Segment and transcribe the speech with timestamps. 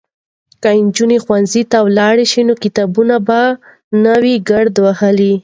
[0.61, 3.41] که نجونې ښوونځي ته لاړې شي نو کتابونه به
[4.03, 5.33] نه وي ګرد وهلي.